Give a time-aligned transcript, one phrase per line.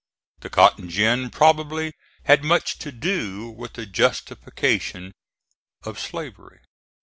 [0.39, 1.93] The cotton gin probably
[2.23, 5.11] had much to do with the justification
[5.83, 6.61] of slavery.